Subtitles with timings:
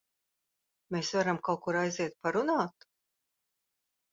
[0.95, 2.89] Mēs varam kaut kur aiziet parunāt?